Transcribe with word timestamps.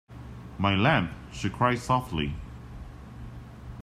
“My 0.57 0.73
lamb!” 0.73 1.09
she 1.31 1.47
cried 1.47 1.77
softly. 1.77 2.33